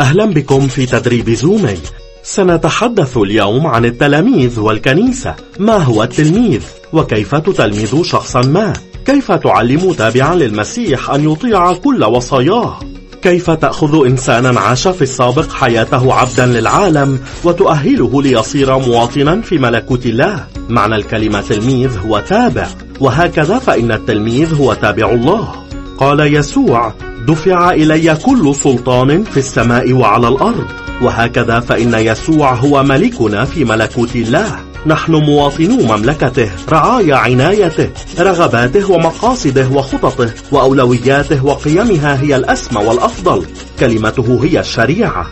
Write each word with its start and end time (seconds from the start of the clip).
أهلا 0.00 0.24
بكم 0.24 0.68
في 0.68 0.86
تدريب 0.86 1.30
زومي 1.30 1.78
سنتحدث 2.22 3.16
اليوم 3.16 3.66
عن 3.66 3.84
التلاميذ 3.84 4.60
والكنيسة. 4.60 5.34
ما 5.58 5.76
هو 5.76 6.02
التلميذ؟ 6.02 6.62
وكيف 6.92 7.34
تتلمذ 7.34 8.02
شخصا 8.02 8.40
ما؟ 8.40 8.72
كيف 9.06 9.32
تعلم 9.32 9.92
تابعا 9.92 10.34
للمسيح 10.34 11.10
أن 11.10 11.32
يطيع 11.32 11.72
كل 11.72 12.04
وصاياه؟ 12.04 12.78
كيف 13.22 13.50
تأخذ 13.50 14.06
إنسانا 14.06 14.60
عاش 14.60 14.88
في 14.88 15.02
السابق 15.02 15.52
حياته 15.52 16.14
عبدا 16.14 16.46
للعالم 16.46 17.20
وتؤهله 17.44 18.22
ليصير 18.22 18.78
مواطنا 18.78 19.40
في 19.40 19.58
ملكوت 19.58 20.06
الله؟ 20.06 20.46
معنى 20.68 20.96
الكلمة 20.96 21.40
تلميذ 21.40 21.98
هو 21.98 22.18
تابع. 22.28 22.68
وهكذا 23.00 23.58
فإن 23.58 23.92
التلميذ 23.92 24.54
هو 24.54 24.74
تابع 24.74 25.10
الله. 25.10 25.48
قال 25.98 26.34
يسوع 26.34 26.92
دفع 27.28 27.72
إلي 27.72 28.16
كل 28.16 28.54
سلطان 28.54 29.24
في 29.24 29.36
السماء 29.36 29.92
وعلى 29.92 30.28
الأرض 30.28 30.66
وهكذا 31.02 31.60
فإن 31.60 31.94
يسوع 31.94 32.54
هو 32.54 32.82
ملكنا 32.82 33.44
في 33.44 33.64
ملكوت 33.64 34.16
الله 34.16 34.58
نحن 34.86 35.12
مواطنو 35.12 35.76
مملكته 35.76 36.50
رعايا 36.68 37.16
عنايته 37.16 37.90
رغباته 38.18 38.90
ومقاصده 38.90 39.68
وخططه 39.68 40.30
وأولوياته 40.52 41.44
وقيمها 41.44 42.22
هي 42.22 42.36
الأسمى 42.36 42.84
والأفضل 42.84 43.46
كلمته 43.80 44.40
هي 44.42 44.60
الشريعة 44.60 45.26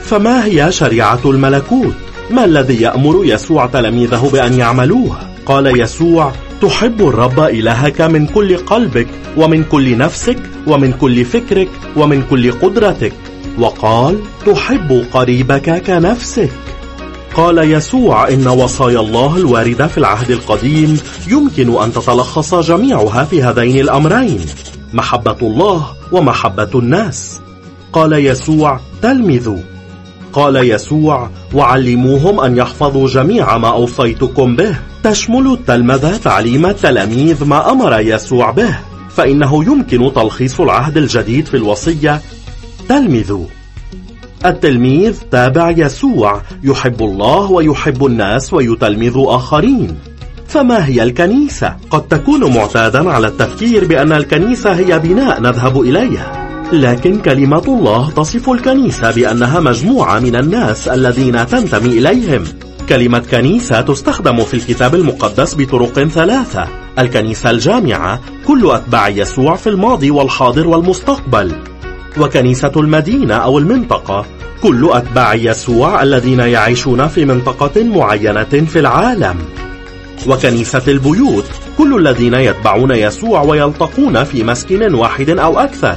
فما 0.00 0.44
هي 0.44 0.72
شريعة 0.72 1.20
الملكوت؟ 1.24 1.94
ما 2.30 2.44
الذي 2.44 2.82
يأمر 2.82 3.20
يسوع 3.24 3.66
تلاميذه 3.66 4.30
بأن 4.32 4.58
يعملوه؟ 4.58 5.16
قال 5.46 5.80
يسوع 5.80 6.32
تحب 6.62 7.08
الرب 7.08 7.40
إلهك 7.40 8.00
من 8.00 8.26
كل 8.26 8.56
قلبك 8.56 9.08
ومن 9.36 9.64
كل 9.64 9.98
نفسك 9.98 10.38
ومن 10.66 10.92
كل 10.92 11.24
فكرك 11.24 11.68
ومن 11.96 12.22
كل 12.30 12.52
قدرتك. 12.52 13.12
وقال 13.58 14.20
تحب 14.46 15.04
قريبك 15.12 15.82
كنفسك. 15.82 16.50
قال 17.34 17.58
يسوع 17.72 18.28
إن 18.28 18.48
وصايا 18.48 19.00
الله 19.00 19.36
الواردة 19.36 19.86
في 19.86 19.98
العهد 19.98 20.30
القديم 20.30 21.00
يمكن 21.28 21.82
أن 21.82 21.92
تتلخص 21.92 22.54
جميعها 22.54 23.24
في 23.24 23.42
هذين 23.42 23.78
الأمرين 23.78 24.40
محبة 24.92 25.36
الله 25.42 25.86
ومحبة 26.12 26.70
الناس. 26.74 27.40
قال 27.92 28.12
يسوع 28.12 28.80
تلمذوا. 29.02 29.71
قال 30.32 30.56
يسوع 30.56 31.30
وعلموهم 31.54 32.40
أن 32.40 32.56
يحفظوا 32.56 33.08
جميع 33.08 33.58
ما 33.58 33.68
أوصيتكم 33.68 34.56
به. 34.56 34.76
تشمل 35.02 35.52
التلمذة 35.52 36.16
تعليم 36.16 36.66
التلاميذ 36.66 37.44
ما 37.44 37.70
أمر 37.70 38.00
يسوع 38.00 38.50
به. 38.50 38.78
فإنه 39.16 39.64
يمكن 39.64 40.12
تلخيص 40.12 40.60
العهد 40.60 40.96
الجديد 40.96 41.46
في 41.46 41.56
الوصية. 41.56 42.20
تلمذوا. 42.88 43.46
التلميذ 44.46 45.18
تابع 45.30 45.70
يسوع. 45.70 46.40
يحب 46.64 47.02
الله 47.02 47.50
ويحب 47.50 48.06
الناس 48.06 48.52
ويتلمذ 48.52 49.14
آخرين. 49.16 49.98
فما 50.48 50.86
هي 50.86 51.02
الكنيسة؟ 51.02 51.76
قد 51.90 52.02
تكون 52.02 52.54
معتادا 52.54 53.10
على 53.10 53.26
التفكير 53.26 53.84
بأن 53.84 54.12
الكنيسة 54.12 54.72
هي 54.72 54.98
بناء 54.98 55.40
نذهب 55.40 55.80
إليه 55.80 56.41
لكن 56.72 57.20
كلمة 57.20 57.62
الله 57.68 58.10
تصف 58.10 58.50
الكنيسة 58.50 59.10
بأنها 59.10 59.60
مجموعة 59.60 60.18
من 60.18 60.36
الناس 60.36 60.88
الذين 60.88 61.46
تنتمي 61.46 61.98
إليهم. 61.98 62.44
كلمة 62.88 63.18
كنيسة 63.18 63.80
تستخدم 63.80 64.44
في 64.44 64.54
الكتاب 64.54 64.94
المقدس 64.94 65.54
بطرق 65.54 66.04
ثلاثة. 66.04 66.68
الكنيسة 66.98 67.50
الجامعة 67.50 68.20
كل 68.46 68.70
أتباع 68.70 69.08
يسوع 69.08 69.56
في 69.56 69.68
الماضي 69.68 70.10
والحاضر 70.10 70.68
والمستقبل. 70.68 71.52
وكنيسة 72.20 72.72
المدينة 72.76 73.34
أو 73.34 73.58
المنطقة 73.58 74.26
كل 74.62 74.90
أتباع 74.92 75.34
يسوع 75.34 76.02
الذين 76.02 76.40
يعيشون 76.40 77.08
في 77.08 77.24
منطقة 77.24 77.84
معينة 77.84 78.44
في 78.44 78.78
العالم. 78.78 79.36
وكنيسة 80.26 80.82
البيوت 80.88 81.46
كل 81.78 81.98
الذين 81.98 82.34
يتبعون 82.34 82.90
يسوع 82.90 83.42
ويلتقون 83.42 84.24
في 84.24 84.44
مسكن 84.44 84.94
واحد 84.94 85.30
أو 85.30 85.58
أكثر. 85.58 85.96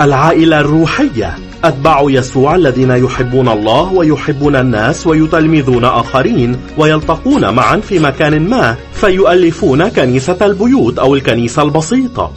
العائلة 0.00 0.60
الروحية. 0.60 1.34
أتباع 1.64 2.02
يسوع 2.08 2.54
الذين 2.54 2.90
يحبون 2.90 3.48
الله 3.48 3.92
ويحبون 3.92 4.56
الناس 4.56 5.06
ويتلمذون 5.06 5.84
آخرين 5.84 6.56
ويلتقون 6.78 7.54
معا 7.54 7.76
في 7.76 7.98
مكان 7.98 8.48
ما 8.48 8.76
فيؤلفون 8.92 9.88
كنيسة 9.88 10.36
البيوت 10.42 10.98
أو 10.98 11.14
الكنيسة 11.14 11.62
البسيطة. 11.62 12.32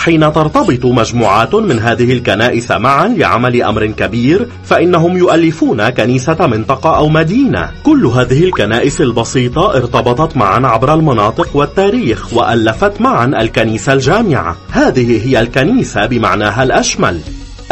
حين 0.00 0.32
ترتبط 0.32 0.84
مجموعات 0.84 1.54
من 1.54 1.78
هذه 1.78 2.12
الكنائس 2.12 2.70
معا 2.70 3.08
لعمل 3.08 3.62
أمر 3.62 3.86
كبير 3.86 4.48
فإنهم 4.64 5.16
يؤلفون 5.16 5.88
كنيسة 5.88 6.46
منطقة 6.46 6.96
أو 6.96 7.08
مدينة. 7.08 7.70
كل 7.82 8.06
هذه 8.06 8.44
الكنائس 8.44 9.00
البسيطة 9.00 9.76
ارتبطت 9.76 10.36
معا 10.36 10.66
عبر 10.66 10.94
المناطق 10.94 11.56
والتاريخ 11.56 12.34
وألفت 12.34 13.00
معا 13.00 13.26
الكنيسة 13.26 13.92
الجامعة. 13.92 14.56
هذه 14.70 15.28
هي 15.28 15.40
الكنيسة 15.40 16.06
بمعناها 16.06 16.62
الأشمل. 16.62 17.20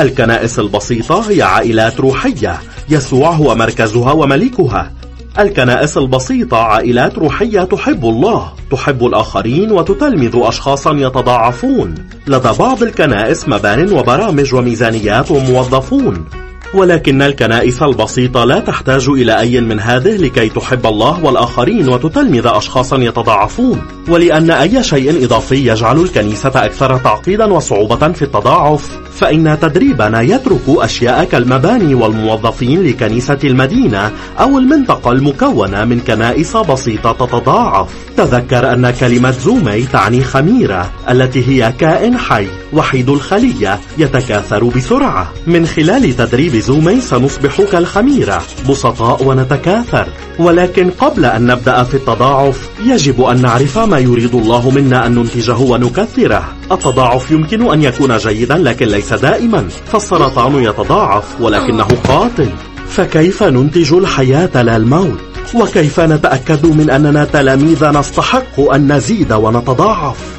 الكنائس 0.00 0.58
البسيطة 0.58 1.30
هي 1.30 1.42
عائلات 1.42 2.00
روحية 2.00 2.60
يسوع 2.88 3.30
هو 3.30 3.54
مركزها 3.54 4.12
وملكها. 4.12 4.97
الكنائس 5.40 5.98
البسيطة 5.98 6.56
عائلات 6.56 7.18
روحية 7.18 7.60
تحب 7.60 8.04
الله 8.04 8.52
تحب 8.70 9.06
الآخرين 9.06 9.72
وتتلمذ 9.72 10.32
أشخاصا 10.34 10.92
يتضاعفون. 10.92 11.94
لدى 12.26 12.48
بعض 12.58 12.82
الكنائس 12.82 13.48
مبان 13.48 13.92
وبرامج 13.92 14.54
وميزانيات 14.54 15.30
وموظفون 15.30 16.24
ولكن 16.74 17.22
الكنائس 17.22 17.82
البسيطة 17.82 18.44
لا 18.44 18.60
تحتاج 18.60 19.08
إلى 19.08 19.40
أي 19.40 19.60
من 19.60 19.80
هذه 19.80 20.16
لكي 20.16 20.48
تحب 20.48 20.86
الله 20.86 21.24
والآخرين 21.24 21.88
وتتلمذ 21.88 22.46
أشخاصا 22.46 22.96
يتضاعفون. 22.96 23.82
ولأن 24.08 24.50
أي 24.50 24.82
شيء 24.82 25.24
إضافي 25.24 25.68
يجعل 25.68 26.00
الكنيسة 26.00 26.52
أكثر 26.54 26.98
تعقيدا 26.98 27.44
وصعوبة 27.44 28.12
في 28.12 28.22
التضاعف. 28.22 28.98
فإن 29.18 29.58
تدريبنا 29.60 30.22
يترك 30.22 30.62
أشياء 30.68 31.24
كالمباني 31.24 31.94
والموظفين 31.94 32.82
لكنيسة 32.82 33.38
المدينة 33.44 34.12
أو 34.40 34.58
المنطقة 34.58 35.12
المكونة 35.12 35.84
من 35.84 36.00
كنائس 36.00 36.56
بسيطة 36.56 37.12
تتضاعف. 37.12 37.88
تذكر 38.16 38.72
أن 38.72 38.90
كلمة 38.90 39.30
زومي 39.30 39.82
تعني 39.82 40.24
خميرة 40.24 40.90
التي 41.10 41.48
هي 41.48 41.72
كائن 41.78 42.18
حي 42.18 42.46
وحيد 42.72 43.10
الخلية 43.10 43.80
يتكاثر 43.98 44.64
بسرعة. 44.64 45.32
من 45.46 45.66
خلال 45.66 46.16
تدريب 46.16 46.57
زومي 46.60 47.00
سنصبح 47.00 47.62
كالخميرة 47.62 48.42
بسطاء 48.70 49.24
ونتكاثر 49.24 50.06
ولكن 50.38 50.90
قبل 50.90 51.24
أن 51.24 51.46
نبدأ 51.46 51.82
في 51.82 51.94
التضاعف 51.94 52.68
يجب 52.84 53.22
أن 53.22 53.42
نعرف 53.42 53.78
ما 53.78 53.98
يريد 53.98 54.34
الله 54.34 54.70
منا 54.70 55.06
أن 55.06 55.14
ننتجه 55.14 55.58
ونكثره 55.58 56.44
التضاعف 56.72 57.30
يمكن 57.30 57.72
أن 57.72 57.82
يكون 57.82 58.16
جيدا 58.16 58.58
لكن 58.58 58.86
ليس 58.86 59.12
دائما 59.12 59.68
فالسرطان 59.92 60.62
يتضاعف 60.62 61.40
ولكنه 61.40 61.88
قاتل 62.08 62.50
فكيف 62.88 63.42
ننتج 63.42 63.92
الحياة 63.92 64.62
لا 64.62 64.76
الموت؟ 64.76 65.18
وكيف 65.54 66.00
نتأكد 66.00 66.66
من 66.66 66.90
أننا 66.90 67.24
تلاميذ 67.24 67.90
نستحق 67.90 68.60
أن 68.60 68.92
نزيد 68.92 69.32
ونتضاعف؟ 69.32 70.38